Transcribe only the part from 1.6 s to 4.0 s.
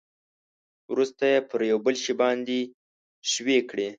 یو بل شي باندې ښوي کړئ.